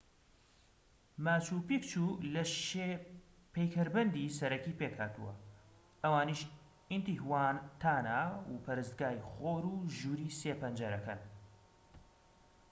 ماچو 1.23 1.55
پیکچو 1.67 2.05
لە 2.33 2.43
شێ 2.65 2.89
پەیکەربەندی 3.53 4.33
سەرەکی 4.37 4.77
پێکهاتووە 4.79 5.33
ئەوانیش 6.03 6.41
ئینتیهواتانا 6.91 8.21
و 8.51 8.53
پەرستگای 8.65 9.25
خۆر 9.31 9.63
و 9.73 9.75
ژووری 9.97 10.35
سێ 10.39 10.53
پەنجەرەکەن 10.61 11.19